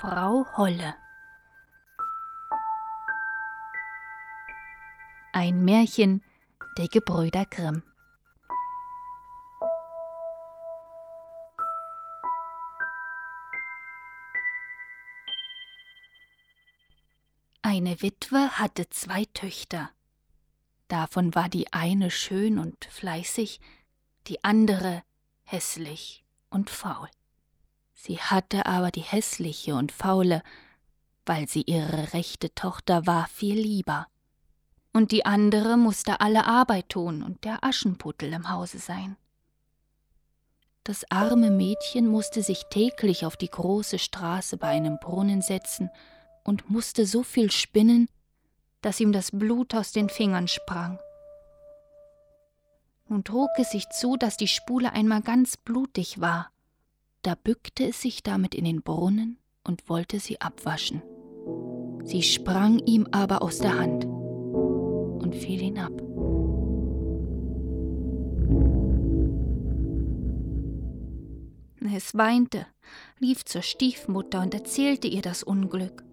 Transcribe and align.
Frau 0.00 0.46
Holle 0.56 0.94
Ein 5.32 5.64
Märchen 5.64 6.22
der 6.76 6.86
Gebrüder 6.86 7.44
Grimm 7.46 7.82
Eine 17.62 18.00
Witwe 18.00 18.52
hatte 18.52 18.88
zwei 18.90 19.24
Töchter. 19.34 19.90
Davon 20.86 21.34
war 21.34 21.48
die 21.48 21.72
eine 21.72 22.12
schön 22.12 22.60
und 22.60 22.84
fleißig, 22.84 23.60
die 24.28 24.44
andere 24.44 25.02
hässlich 25.42 26.24
und 26.50 26.70
faul. 26.70 27.08
Sie 28.00 28.20
hatte 28.20 28.66
aber 28.66 28.92
die 28.92 29.00
hässliche 29.00 29.74
und 29.74 29.90
faule, 29.90 30.44
weil 31.26 31.48
sie 31.48 31.62
ihre 31.62 32.12
rechte 32.12 32.54
Tochter 32.54 33.08
war, 33.08 33.26
viel 33.26 33.58
lieber. 33.58 34.06
Und 34.92 35.10
die 35.10 35.26
andere 35.26 35.76
musste 35.76 36.20
alle 36.20 36.46
Arbeit 36.46 36.90
tun 36.90 37.24
und 37.24 37.42
der 37.42 37.64
Aschenputtel 37.64 38.32
im 38.32 38.50
Hause 38.50 38.78
sein. 38.78 39.16
Das 40.84 41.10
arme 41.10 41.50
Mädchen 41.50 42.06
musste 42.06 42.44
sich 42.44 42.62
täglich 42.70 43.26
auf 43.26 43.36
die 43.36 43.50
große 43.50 43.98
Straße 43.98 44.58
bei 44.58 44.68
einem 44.68 45.00
Brunnen 45.00 45.42
setzen 45.42 45.90
und 46.44 46.70
musste 46.70 47.04
so 47.04 47.24
viel 47.24 47.50
spinnen, 47.50 48.08
dass 48.80 49.00
ihm 49.00 49.10
das 49.10 49.32
Blut 49.32 49.74
aus 49.74 49.90
den 49.90 50.08
Fingern 50.08 50.46
sprang. 50.46 51.00
Nun 53.08 53.24
trug 53.24 53.50
es 53.58 53.72
sich 53.72 53.88
zu, 53.90 54.16
dass 54.16 54.36
die 54.36 54.48
Spule 54.48 54.92
einmal 54.92 55.20
ganz 55.20 55.56
blutig 55.56 56.20
war. 56.20 56.52
Da 57.22 57.34
bückte 57.34 57.88
es 57.88 58.00
sich 58.00 58.22
damit 58.22 58.54
in 58.54 58.64
den 58.64 58.82
Brunnen 58.82 59.38
und 59.64 59.88
wollte 59.88 60.20
sie 60.20 60.40
abwaschen. 60.40 61.02
Sie 62.04 62.22
sprang 62.22 62.78
ihm 62.86 63.06
aber 63.10 63.42
aus 63.42 63.58
der 63.58 63.78
Hand 63.78 64.04
und 64.04 65.34
fiel 65.34 65.60
hinab. 65.60 65.92
Es 71.94 72.14
weinte, 72.14 72.66
lief 73.18 73.44
zur 73.44 73.62
Stiefmutter 73.62 74.40
und 74.40 74.54
erzählte 74.54 75.08
ihr 75.08 75.22
das 75.22 75.42
Unglück. 75.42 76.04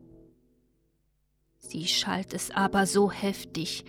Sie 1.59 1.85
schalt 1.85 2.33
es 2.33 2.49
aber 2.49 2.87
so 2.87 3.11
heftig 3.11 3.85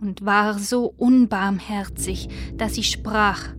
und 0.00 0.24
war 0.24 0.58
so 0.58 0.92
unbarmherzig, 0.96 2.28
dass 2.56 2.74
sie 2.74 2.82
sprach 2.82 3.54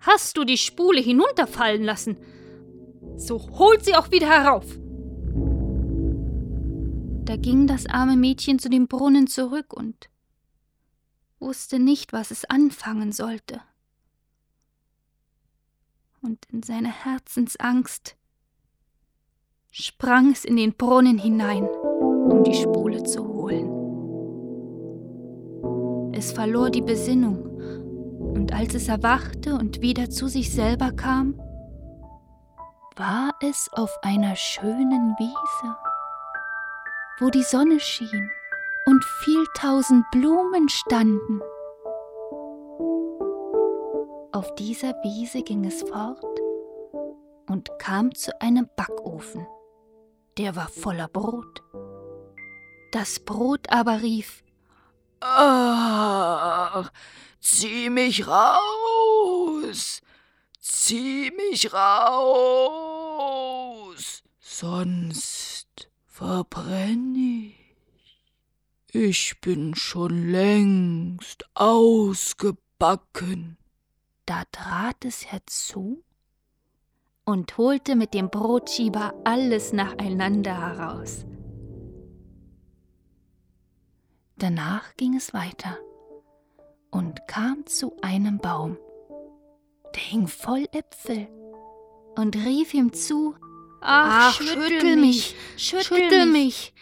Hast 0.00 0.36
du 0.36 0.44
die 0.44 0.58
Spule 0.58 1.00
hinunterfallen 1.00 1.82
lassen? 1.82 2.16
So 3.16 3.38
holt 3.58 3.84
sie 3.84 3.96
auch 3.96 4.10
wieder 4.10 4.28
herauf. 4.28 4.64
Da 7.24 7.36
ging 7.36 7.66
das 7.66 7.86
arme 7.86 8.16
Mädchen 8.16 8.58
zu 8.58 8.70
dem 8.70 8.88
Brunnen 8.88 9.26
zurück 9.26 9.74
und 9.74 10.08
wusste 11.40 11.78
nicht, 11.78 12.12
was 12.12 12.30
es 12.30 12.44
anfangen 12.44 13.12
sollte. 13.12 13.60
Und 16.22 16.44
in 16.50 16.62
seiner 16.62 16.90
Herzensangst 16.90 18.16
sprang 19.70 20.32
es 20.32 20.44
in 20.44 20.56
den 20.56 20.74
Brunnen 20.74 21.18
hinein, 21.18 21.64
um 21.64 22.44
die 22.44 22.54
Spule 22.54 23.02
zu 23.02 23.26
holen. 23.26 23.74
Es 26.14 26.32
verlor 26.32 26.70
die 26.70 26.82
Besinnung 26.82 27.77
und 28.38 28.54
als 28.54 28.72
es 28.74 28.86
erwachte 28.86 29.54
und 29.54 29.82
wieder 29.82 30.10
zu 30.10 30.28
sich 30.28 30.52
selber 30.52 30.92
kam, 30.92 31.34
war 32.94 33.32
es 33.42 33.68
auf 33.72 33.90
einer 34.02 34.36
schönen 34.36 35.16
Wiese, 35.18 35.76
wo 37.18 37.30
die 37.30 37.42
Sonne 37.42 37.80
schien 37.80 38.30
und 38.86 39.04
viel 39.24 39.44
tausend 39.56 40.04
Blumen 40.12 40.68
standen. 40.68 41.40
Auf 44.30 44.54
dieser 44.54 44.94
Wiese 45.02 45.42
ging 45.42 45.64
es 45.64 45.82
fort 45.82 46.40
und 47.48 47.68
kam 47.80 48.14
zu 48.14 48.40
einem 48.40 48.68
Backofen. 48.76 49.44
Der 50.38 50.54
war 50.54 50.68
voller 50.68 51.08
Brot. 51.08 51.60
Das 52.92 53.18
Brot 53.18 53.68
aber 53.68 54.00
rief 54.00 54.44
Ah, 55.20 56.88
zieh 57.40 57.90
mich 57.90 58.26
raus, 58.26 60.00
zieh 60.60 61.30
mich 61.32 61.72
raus, 61.72 62.62
sonst 64.40 65.90
verbrenn 66.06 67.14
ich. 67.16 67.56
Ich 68.92 69.40
bin 69.40 69.74
schon 69.74 70.30
längst 70.30 71.44
ausgebacken. 71.54 73.56
Da 74.24 74.44
trat 74.50 75.04
es 75.04 75.30
herzu 75.30 76.02
und 77.24 77.58
holte 77.58 77.96
mit 77.96 78.14
dem 78.14 78.30
Brotschieber 78.30 79.12
alles 79.24 79.72
nacheinander 79.72 80.56
heraus. 80.56 81.26
Danach 84.38 84.94
ging 84.96 85.16
es 85.16 85.34
weiter 85.34 85.76
und 86.92 87.26
kam 87.26 87.66
zu 87.66 87.96
einem 88.02 88.38
Baum. 88.38 88.78
Der 89.96 90.02
hing 90.02 90.28
voll 90.28 90.64
Äpfel 90.70 91.26
und 92.14 92.36
rief 92.36 92.72
ihm 92.72 92.92
zu: 92.92 93.34
Ach, 93.80 94.38
Ach 94.38 94.40
schüttel 94.40 94.94
mich, 94.94 95.34
schüttel 95.56 96.26
mich. 96.26 96.72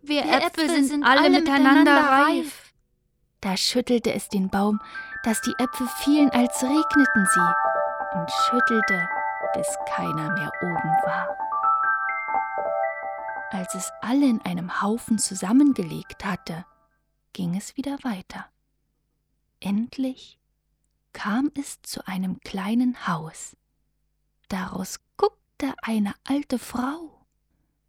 Wir 0.00 0.22
Äpfel, 0.22 0.64
Äpfel 0.64 0.84
sind 0.84 1.04
alle 1.04 1.28
miteinander 1.28 1.96
reif. 1.96 2.72
Da 3.42 3.58
schüttelte 3.58 4.14
es 4.14 4.30
den 4.30 4.48
Baum, 4.48 4.80
dass 5.22 5.42
die 5.42 5.54
Äpfel 5.58 5.88
fielen, 5.98 6.30
als 6.30 6.62
regneten 6.62 7.26
sie, 7.34 8.18
und 8.18 8.30
schüttelte, 8.30 9.06
bis 9.52 9.68
keiner 9.94 10.32
mehr 10.32 10.50
oben 10.62 10.90
war. 11.04 11.36
Als 13.50 13.74
es 13.74 13.92
alle 14.00 14.24
in 14.24 14.40
einem 14.46 14.80
Haufen 14.80 15.18
zusammengelegt 15.18 16.24
hatte, 16.24 16.64
ging 17.36 17.54
es 17.54 17.76
wieder 17.76 17.98
weiter. 18.02 18.46
Endlich 19.60 20.38
kam 21.12 21.50
es 21.54 21.82
zu 21.82 22.06
einem 22.08 22.40
kleinen 22.40 23.06
Haus. 23.06 23.58
Daraus 24.48 25.00
guckte 25.18 25.74
eine 25.82 26.14
alte 26.24 26.58
Frau. 26.58 27.26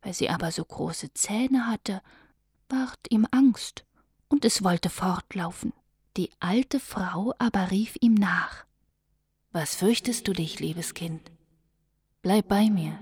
Weil 0.02 0.14
sie 0.14 0.30
aber 0.30 0.52
so 0.52 0.66
große 0.66 1.14
Zähne 1.14 1.66
hatte, 1.66 2.02
ward 2.68 3.00
ihm 3.10 3.26
Angst, 3.32 3.86
und 4.28 4.44
es 4.44 4.66
wollte 4.66 4.90
fortlaufen. 4.90 5.72
Die 6.18 6.30
alte 6.42 6.82
Frau 6.82 7.34
aber 7.40 7.72
rief 7.72 7.96
ihm 8.02 8.16
nach. 8.16 8.66
Was 9.54 9.76
fürchtest 9.76 10.28
du 10.28 10.34
dich, 10.34 10.60
liebes 10.60 10.94
Kind? 10.94 11.32
Bleib 12.22 12.50
bei 12.50 12.70
mir. 12.70 13.00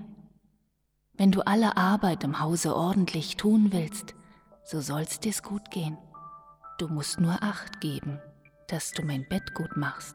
Wenn 1.14 1.32
du 1.32 1.44
alle 1.44 1.76
Arbeit 1.76 2.22
im 2.22 2.38
Hause 2.38 2.76
ordentlich 2.76 3.36
tun 3.36 3.72
willst, 3.72 4.14
so 4.62 4.80
soll's 4.80 5.18
dir's 5.18 5.42
gut 5.42 5.72
gehen. 5.72 5.98
Du 6.78 6.88
musst 6.88 7.18
nur 7.18 7.42
Acht 7.42 7.80
geben, 7.80 8.20
dass 8.66 8.90
du 8.90 9.02
mein 9.02 9.26
Bett 9.26 9.54
gut 9.54 9.78
machst 9.78 10.14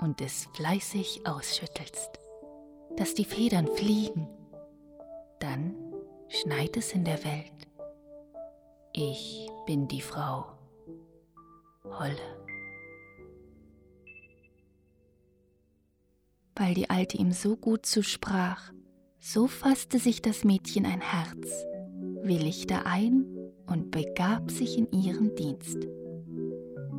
und 0.00 0.22
es 0.22 0.46
fleißig 0.54 1.26
ausschüttelst, 1.26 2.18
dass 2.96 3.12
die 3.12 3.26
Federn 3.26 3.66
fliegen. 3.66 4.26
Dann 5.38 5.74
schneit 6.28 6.78
es 6.78 6.92
in 6.92 7.04
der 7.04 7.22
Welt. 7.24 7.52
Ich 8.94 9.50
bin 9.66 9.86
die 9.86 10.00
Frau 10.00 10.46
Holle. 11.84 12.16
Weil 16.56 16.72
die 16.72 16.88
Alte 16.88 17.18
ihm 17.18 17.32
so 17.32 17.54
gut 17.54 17.84
zusprach, 17.84 18.72
so 19.18 19.46
fasste 19.46 19.98
sich 19.98 20.22
das 20.22 20.42
Mädchen 20.42 20.86
ein 20.86 21.02
Herz, 21.02 21.66
willigte 22.22 22.86
ein 22.86 23.26
und 23.66 23.90
begab 23.90 24.50
sich 24.50 24.78
in 24.78 24.90
ihren 24.90 25.34
Dienst. 25.36 25.86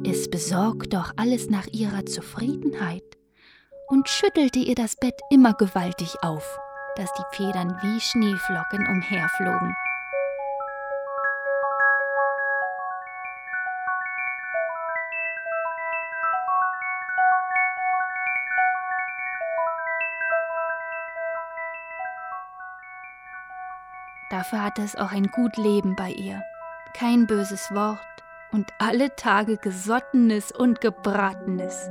Es 0.05 0.29
besorgte 0.29 0.97
auch 0.97 1.11
alles 1.17 1.49
nach 1.49 1.67
ihrer 1.67 2.05
Zufriedenheit 2.05 3.03
und 3.89 4.07
schüttelte 4.07 4.59
ihr 4.59 4.75
das 4.75 4.95
Bett 4.95 5.19
immer 5.29 5.53
gewaltig 5.53 6.15
auf, 6.21 6.57
dass 6.95 7.11
die 7.13 7.35
Federn 7.35 7.77
wie 7.81 7.99
Schneeflocken 7.99 8.87
umherflogen. 8.87 9.75
Dafür 24.29 24.63
hatte 24.63 24.83
es 24.83 24.95
auch 24.95 25.11
ein 25.11 25.27
gut 25.27 25.57
Leben 25.57 25.95
bei 25.97 26.11
ihr, 26.11 26.41
kein 26.93 27.27
böses 27.27 27.73
Wort, 27.73 27.99
und 28.51 28.67
alle 28.79 29.15
Tage 29.15 29.57
Gesottenes 29.57 30.51
und 30.51 30.81
Gebratenes. 30.81 31.89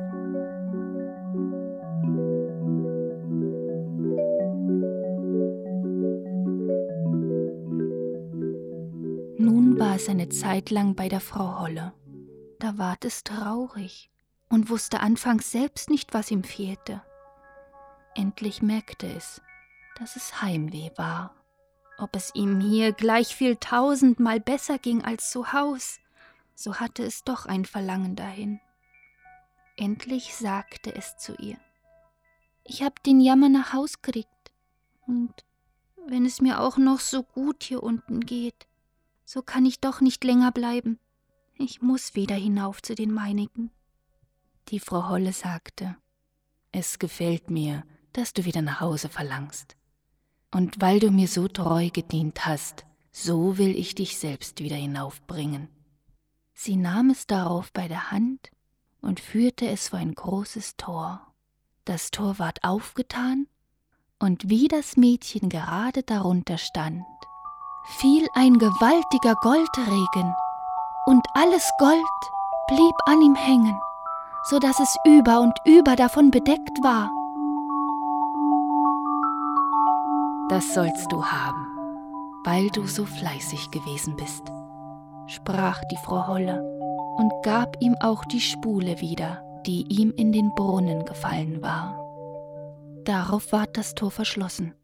Nun 9.39 9.79
war 9.79 9.97
es 9.97 10.09
eine 10.09 10.29
Zeit 10.29 10.71
lang 10.71 10.95
bei 10.95 11.09
der 11.09 11.21
Frau 11.21 11.61
Holle. 11.61 11.93
Da 12.59 12.77
ward 12.77 13.05
es 13.05 13.23
traurig 13.23 14.11
und 14.49 14.69
wusste 14.69 15.01
anfangs 15.01 15.53
selbst 15.53 15.91
nicht, 15.91 16.13
was 16.13 16.31
ihm 16.31 16.43
fehlte. 16.43 17.03
Endlich 18.17 18.63
merkte 18.63 19.07
es, 19.07 19.41
dass 19.99 20.17
es 20.17 20.43
Heimweh 20.43 20.91
war. 20.97 21.35
Ob 21.99 22.15
es 22.17 22.33
ihm 22.35 22.61
hier 22.61 22.93
gleich 22.93 23.35
viel 23.35 23.57
tausendmal 23.57 24.41
besser 24.41 24.79
ging 24.79 25.05
als 25.05 25.31
zu 25.31 25.53
Haus, 25.53 25.99
so 26.59 26.75
hatte 26.75 27.05
es 27.05 27.23
doch 27.23 27.47
ein 27.47 27.65
Verlangen 27.65 28.17
dahin. 28.17 28.61
Endlich 29.77 30.35
sagte 30.35 30.93
es 30.93 31.17
zu 31.17 31.37
ihr: 31.37 31.57
Ich 32.65 32.83
hab 32.83 33.01
den 33.05 33.21
Jammer 33.21 33.49
nach 33.49 33.73
Haus 33.73 34.03
kriegt, 34.03 34.29
und 35.07 35.33
wenn 36.09 36.27
es 36.27 36.41
mir 36.41 36.61
auch 36.61 36.77
noch 36.77 36.99
so 36.99 37.23
gut 37.23 37.63
hier 37.63 37.83
unten 37.83 38.21
geht, 38.21 38.67
so 39.25 39.41
kann 39.41 39.67
ich 39.67 39.79
doch 39.79 40.01
nicht 40.01 40.25
länger 40.25 40.51
bleiben. 40.51 40.99
Ich 41.55 41.81
muss 41.81 42.17
wieder 42.17 42.35
hinauf 42.35 42.83
zu 42.83 42.97
den 42.97 43.13
meinigen. 43.13 43.71
Die 44.69 44.81
Frau 44.81 45.09
Holle 45.09 45.33
sagte: 45.33 45.97
Es 46.73 46.99
gefällt 46.99 47.51
mir, 47.51 47.85
dass 48.13 48.33
du 48.33 48.45
wieder 48.45 48.63
nach 48.63 48.81
Hause 48.81 49.09
verlangst. 49.09 49.77
Und 50.53 50.81
weil 50.81 50.99
du 50.99 51.13
mir 51.13 51.29
so 51.29 51.47
treu 51.47 51.91
gedient 51.91 52.47
hast, 52.47 52.85
so 53.13 53.59
will 53.59 53.77
ich 53.77 53.95
dich 53.95 54.19
selbst 54.19 54.61
wieder 54.61 54.77
hinaufbringen. 54.77 55.69
Sie 56.61 56.75
nahm 56.75 57.11
es 57.11 57.29
darauf 57.29 57.73
bei 57.73 57.87
der 57.87 58.11
Hand 58.11 58.51
und 59.01 59.21
führte 59.21 59.69
es 59.69 59.91
vor 59.91 60.01
ein 60.01 60.13
großes 60.13 60.77
Tor. 60.77 61.21
Das 61.85 62.11
Tor 62.11 62.41
ward 62.41 62.65
aufgetan, 62.65 63.47
und 64.19 64.51
wie 64.51 64.67
das 64.67 64.97
Mädchen 64.97 65.51
gerade 65.51 66.03
darunter 66.03 66.59
stand, 66.59 67.07
fiel 68.01 68.27
ein 68.35 68.59
gewaltiger 68.59 69.37
Goldregen, 69.37 70.35
und 71.07 71.25
alles 71.35 71.71
Gold 71.79 72.03
blieb 72.67 72.95
an 73.07 73.23
ihm 73.23 73.37
hängen, 73.37 73.79
so 74.51 74.59
dass 74.59 74.81
es 74.81 74.97
über 75.05 75.41
und 75.41 75.57
über 75.65 75.95
davon 75.95 76.33
bedeckt 76.33 76.83
war. 76.83 77.09
Das 80.49 80.75
sollst 80.75 81.13
du 81.13 81.25
haben, 81.25 81.69
weil 82.43 82.69
du 82.71 82.85
so 82.89 83.07
fleißig 83.07 83.71
gewesen 83.71 84.17
bist, 84.17 84.51
sprach 85.29 85.81
die 85.91 85.97
Frau 85.97 86.27
Holle 86.27 86.63
und 87.19 87.33
gab 87.43 87.77
ihm 87.81 87.95
auch 88.01 88.25
die 88.25 88.41
Spule 88.41 89.01
wieder, 89.01 89.43
die 89.67 89.85
ihm 89.89 90.13
in 90.17 90.33
den 90.33 90.55
Brunnen 90.55 91.05
gefallen 91.05 91.63
war. 91.63 91.97
Darauf 93.05 93.53
ward 93.53 93.77
das 93.77 93.95
Tor 93.95 94.11
verschlossen, 94.11 94.75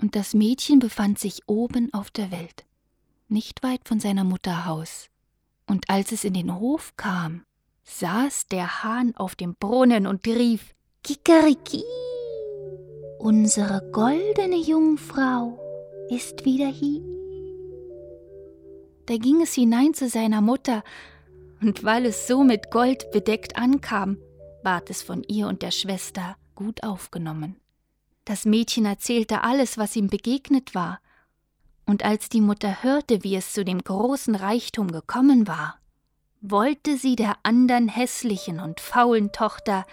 und 0.00 0.14
das 0.14 0.34
Mädchen 0.34 0.78
befand 0.78 1.18
sich 1.18 1.40
oben 1.46 1.92
auf 1.92 2.10
der 2.10 2.30
Welt, 2.30 2.64
nicht 3.28 3.62
weit 3.62 3.80
von 3.84 4.00
seiner 4.00 4.24
Mutter 4.24 4.66
Haus. 4.66 5.08
Und 5.66 5.90
als 5.90 6.12
es 6.12 6.24
in 6.24 6.34
den 6.34 6.58
Hof 6.58 6.94
kam, 6.96 7.44
saß 7.84 8.46
der 8.46 8.84
Hahn 8.84 9.14
auf 9.16 9.36
dem 9.36 9.54
Brunnen 9.54 10.06
und 10.06 10.26
rief 10.26 10.74
Kikeriki. 11.02 11.82
Unsere 13.18 13.90
goldene 13.92 14.56
Jungfrau 14.56 15.58
ist 16.08 16.44
wieder 16.44 16.68
hier. 16.68 17.17
Da 19.08 19.16
ging 19.16 19.40
es 19.40 19.54
hinein 19.54 19.94
zu 19.94 20.06
seiner 20.06 20.42
Mutter, 20.42 20.84
und 21.62 21.82
weil 21.82 22.04
es 22.04 22.26
so 22.26 22.44
mit 22.44 22.70
Gold 22.70 23.10
bedeckt 23.10 23.56
ankam, 23.56 24.18
ward 24.62 24.90
es 24.90 25.00
von 25.00 25.22
ihr 25.22 25.48
und 25.48 25.62
der 25.62 25.70
Schwester 25.70 26.36
gut 26.54 26.82
aufgenommen. 26.82 27.56
Das 28.26 28.44
Mädchen 28.44 28.84
erzählte 28.84 29.42
alles, 29.44 29.78
was 29.78 29.96
ihm 29.96 30.08
begegnet 30.08 30.74
war, 30.74 31.00
und 31.86 32.04
als 32.04 32.28
die 32.28 32.42
Mutter 32.42 32.82
hörte, 32.82 33.24
wie 33.24 33.34
es 33.34 33.54
zu 33.54 33.64
dem 33.64 33.82
großen 33.82 34.34
Reichtum 34.34 34.92
gekommen 34.92 35.48
war, 35.48 35.78
wollte 36.42 36.98
sie 36.98 37.16
der 37.16 37.36
andern 37.44 37.88
hässlichen 37.88 38.60
und 38.60 38.78
faulen 38.78 39.32
Tochter 39.32 39.86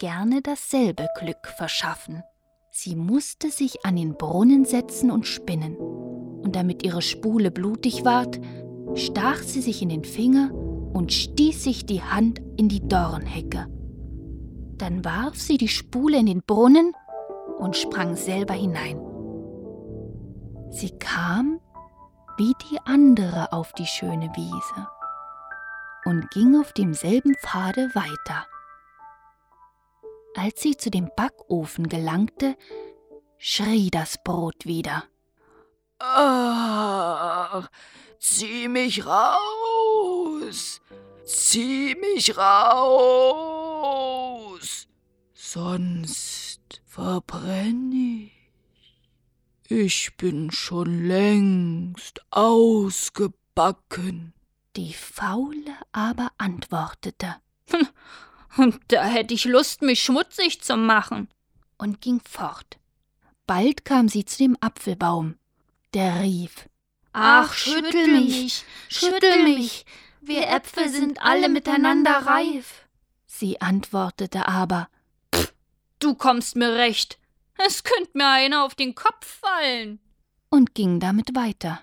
gerne 0.00 0.42
dasselbe 0.42 1.08
Glück 1.18 1.48
verschaffen. 1.56 2.22
Sie 2.70 2.94
musste 2.94 3.50
sich 3.50 3.86
an 3.86 3.96
den 3.96 4.18
Brunnen 4.18 4.66
setzen 4.66 5.10
und 5.10 5.26
spinnen, 5.26 5.78
und 6.48 6.56
damit 6.56 6.82
ihre 6.82 7.02
Spule 7.02 7.50
blutig 7.50 8.06
ward, 8.06 8.40
stach 8.94 9.36
sie 9.36 9.60
sich 9.60 9.82
in 9.82 9.90
den 9.90 10.04
Finger 10.04 10.50
und 10.94 11.12
stieß 11.12 11.62
sich 11.62 11.84
die 11.84 12.02
Hand 12.02 12.40
in 12.56 12.70
die 12.70 12.88
Dornhecke. 12.88 13.66
Dann 14.78 15.04
warf 15.04 15.36
sie 15.36 15.58
die 15.58 15.68
Spule 15.68 16.16
in 16.16 16.24
den 16.24 16.40
Brunnen 16.40 16.94
und 17.58 17.76
sprang 17.76 18.16
selber 18.16 18.54
hinein. 18.54 18.98
Sie 20.70 20.88
kam 20.98 21.60
wie 22.38 22.54
die 22.70 22.78
andere 22.86 23.52
auf 23.52 23.74
die 23.74 23.84
schöne 23.84 24.30
Wiese 24.34 24.88
und 26.06 26.30
ging 26.30 26.58
auf 26.58 26.72
demselben 26.72 27.34
Pfade 27.34 27.90
weiter. 27.94 28.46
Als 30.34 30.62
sie 30.62 30.78
zu 30.78 30.90
dem 30.90 31.10
Backofen 31.14 31.90
gelangte, 31.90 32.56
schrie 33.36 33.90
das 33.90 34.16
Brot 34.24 34.64
wieder. 34.64 35.04
Ach, 37.58 37.68
zieh 38.18 38.68
mich 38.68 39.06
raus, 39.06 40.80
zieh 41.24 41.96
mich 41.96 42.36
raus, 42.36 43.56
sonst 45.32 46.82
verbrenn 46.84 47.92
ich. 47.92 48.32
Ich 49.70 50.16
bin 50.16 50.50
schon 50.50 51.06
längst 51.06 52.22
ausgebacken. 52.30 54.32
Die 54.76 54.94
Faule 54.94 55.76
aber 55.92 56.32
antwortete. 56.38 57.36
Und 58.56 58.80
da 58.88 59.04
hätte 59.04 59.34
ich 59.34 59.44
Lust, 59.44 59.82
mich 59.82 60.02
schmutzig 60.02 60.62
zu 60.62 60.76
machen. 60.76 61.28
Und 61.76 62.00
ging 62.00 62.22
fort. 62.26 62.78
Bald 63.46 63.84
kam 63.84 64.08
sie 64.08 64.24
zu 64.24 64.38
dem 64.38 64.56
Apfelbaum. 64.60 65.36
Der 65.94 66.20
rief: 66.20 66.68
Ach, 67.12 67.52
schüttel 67.54 68.06
mich, 68.06 68.64
schüttel 68.88 69.42
mich, 69.44 69.84
wir 70.20 70.48
Äpfel 70.48 70.88
sind 70.88 71.22
alle 71.22 71.48
miteinander 71.48 72.26
reif. 72.26 72.86
Sie 73.26 73.60
antwortete 73.60 74.46
aber: 74.46 74.88
Pff, 75.34 75.52
du 75.98 76.14
kommst 76.14 76.56
mir 76.56 76.74
recht, 76.74 77.18
es 77.56 77.82
könnte 77.84 78.10
mir 78.14 78.28
einer 78.28 78.64
auf 78.64 78.74
den 78.74 78.94
Kopf 78.94 79.40
fallen. 79.40 80.00
Und 80.50 80.74
ging 80.74 81.00
damit 81.00 81.34
weiter. 81.34 81.80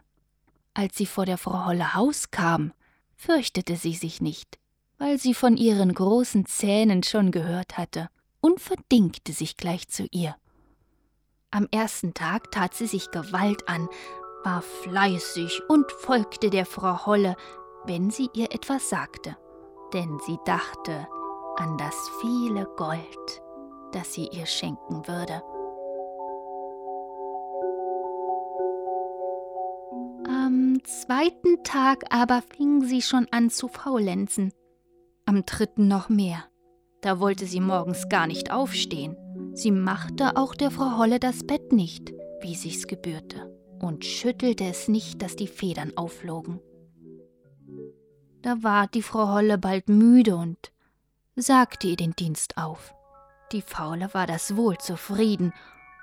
Als 0.74 0.98
sie 0.98 1.06
vor 1.06 1.26
der 1.26 1.38
Frau 1.38 1.66
Holle 1.66 1.94
Haus 1.94 2.32
kam, 2.32 2.74
fürchtete 3.16 3.76
sie 3.76 3.94
sich 3.94 4.22
nicht 4.22 4.58
weil 4.98 5.18
sie 5.18 5.34
von 5.34 5.58
ihren 5.58 5.94
großen 5.94 6.46
Zähnen 6.46 7.04
schon 7.04 7.32
gehört 7.32 7.78
hatte, 7.78 8.10
und 8.42 8.62
verdingte 8.62 9.34
sich 9.34 9.58
gleich 9.58 9.88
zu 9.88 10.08
ihr. 10.12 10.36
Am 11.52 11.68
ersten 11.72 12.14
Tag 12.14 12.52
tat 12.52 12.74
sie 12.76 12.88
sich 12.88 13.12
Gewalt 13.12 13.68
an, 13.68 13.90
war 14.46 14.62
fleißig 14.62 15.62
und 15.68 15.92
folgte 15.92 16.50
der 16.50 16.66
Frau 16.66 17.06
Holle, 17.06 17.36
wenn 17.86 18.10
sie 18.10 18.30
ihr 18.34 18.52
etwas 18.54 18.90
sagte, 18.90 19.36
denn 19.94 20.20
sie 20.26 20.38
dachte 20.46 21.08
an 21.58 21.78
das 21.78 21.96
viele 22.22 22.66
Gold, 22.78 23.42
das 23.92 24.14
sie 24.14 24.28
ihr 24.28 24.46
schenken 24.46 25.08
würde. 25.08 25.42
Am 30.28 30.80
zweiten 30.84 31.64
Tag 31.64 32.04
aber 32.10 32.42
fing 32.42 32.82
sie 32.82 33.02
schon 33.02 33.28
an 33.32 33.50
zu 33.50 33.68
faulenzen 33.68 34.52
am 35.26 35.46
dritten 35.46 35.88
noch 35.88 36.10
mehr. 36.10 36.46
Da 37.02 37.20
wollte 37.20 37.46
sie 37.46 37.60
morgens 37.60 38.10
gar 38.10 38.28
nicht 38.28 38.52
aufstehen. 38.52 39.18
Sie 39.54 39.72
machte 39.72 40.38
auch 40.38 40.56
der 40.56 40.72
Frau 40.72 40.98
Holle 40.98 41.20
das 41.20 41.46
Bett 41.46 41.72
nicht, 41.72 42.14
wie 42.42 42.56
sich's 42.56 42.88
gebührte, 42.88 43.55
und 43.80 44.06
schüttelte 44.06 44.66
es 44.66 44.88
nicht, 44.88 45.22
dass 45.22 45.36
die 45.36 45.48
Federn 45.48 45.96
aufflogen. 45.96 46.60
Da 48.42 48.62
ward 48.62 48.94
die 48.94 49.02
Frau 49.02 49.30
Holle 49.30 49.58
bald 49.58 49.90
müde 49.90 50.36
und 50.36 50.72
sagte 51.36 51.88
ihr 51.88 51.96
den 51.96 52.16
Dienst 52.16 52.58
auf. 52.58 52.94
Die 53.52 53.62
Faule 53.62 54.14
war 54.14 54.28
das 54.28 54.56
wohl 54.56 54.78
zufrieden 54.78 55.54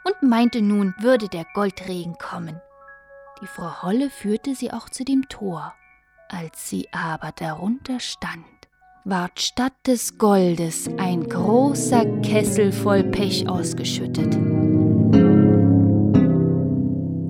und 0.04 0.28
meinte 0.28 0.62
nun, 0.62 0.94
würde 0.98 1.28
der 1.28 1.46
Goldregen 1.54 2.16
kommen. 2.18 2.60
Die 3.40 3.46
Frau 3.46 3.82
Holle 3.82 4.10
führte 4.10 4.54
sie 4.54 4.72
auch 4.72 4.88
zu 4.88 5.04
dem 5.04 5.28
Tor. 5.28 5.74
Als 6.28 6.68
sie 6.68 6.88
aber 6.92 7.32
darunter 7.32 8.00
stand, 8.00 8.44
ward 9.04 9.40
statt 9.40 9.74
des 9.86 10.18
Goldes 10.18 10.88
ein 10.96 11.28
großer 11.28 12.06
Kessel 12.22 12.72
voll 12.72 13.04
Pech 13.04 13.48
ausgeschüttet. 13.48 14.51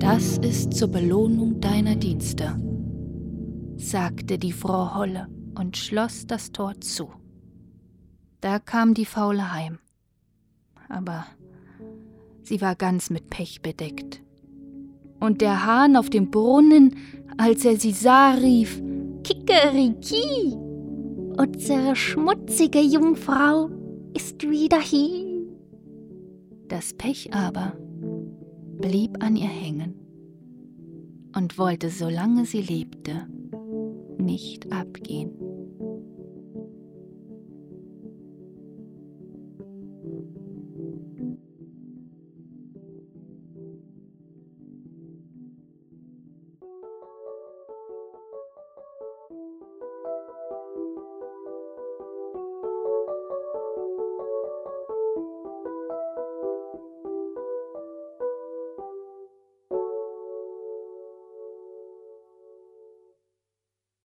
Das 0.03 0.37
ist 0.39 0.75
zur 0.75 0.89
Belohnung 0.89 1.61
deiner 1.61 1.95
Dienste, 1.95 2.61
sagte 3.77 4.37
die 4.37 4.51
Frau 4.51 4.97
Holle 4.97 5.29
und 5.57 5.77
schloss 5.77 6.27
das 6.27 6.51
Tor 6.51 6.75
zu. 6.81 7.09
Da 8.41 8.59
kam 8.59 8.95
die 8.95 9.05
Faule 9.05 9.53
heim, 9.53 9.79
aber 10.89 11.25
sie 12.43 12.61
war 12.61 12.75
ganz 12.75 13.11
mit 13.11 13.31
Pech 13.31 13.63
bedeckt. 13.63 14.21
Und 15.21 15.41
der 15.41 15.65
Hahn 15.65 15.95
auf 15.95 16.11
dem 16.11 16.33
Brunnen, 16.33 16.97
als 17.39 17.65
er 17.65 17.77
sie 17.77 17.93
sah, 17.93 18.33
rief 18.33 18.83
Kikeriki! 19.23 20.57
Unsere 21.37 21.95
schmutzige 21.95 22.81
Jungfrau 22.81 23.71
ist 24.15 24.43
wieder 24.43 24.81
hier. 24.81 25.47
Das 26.67 26.93
Pech 26.93 27.33
aber 27.33 27.75
blieb 28.81 29.23
an 29.23 29.37
ihr 29.37 29.49
hängen 29.49 29.95
und 31.35 31.59
wollte, 31.59 31.91
solange 31.91 32.45
sie 32.47 32.63
lebte, 32.63 33.27
nicht 34.19 34.73
abgehen. 34.73 35.33